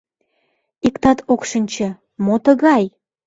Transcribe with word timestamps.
Иктат 0.87 1.19
ок 1.33 1.41
шинче: 1.49 1.87
мо 2.25 2.35
тыгай. 2.43 2.83